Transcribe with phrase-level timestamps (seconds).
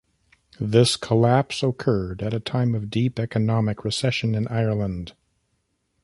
[0.59, 5.13] This collapse occurred at a time of deep economic recession in Ireland.